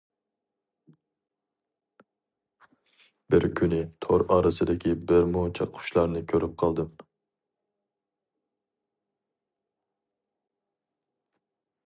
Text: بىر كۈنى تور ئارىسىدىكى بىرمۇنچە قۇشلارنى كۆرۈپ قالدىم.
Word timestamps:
بىر 3.33 3.45
كۈنى 3.59 3.81
تور 4.05 4.25
ئارىسىدىكى 4.37 4.95
بىرمۇنچە 5.11 5.69
قۇشلارنى 5.77 6.23
كۆرۈپ 6.33 6.57
قالدىم. 6.63 6.95